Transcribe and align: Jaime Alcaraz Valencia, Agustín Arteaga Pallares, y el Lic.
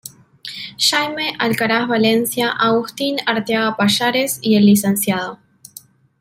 Jaime 0.79 1.35
Alcaraz 1.37 1.87
Valencia, 1.87 2.49
Agustín 2.49 3.17
Arteaga 3.27 3.77
Pallares, 3.77 4.39
y 4.41 4.55
el 4.55 4.65
Lic. 4.65 4.81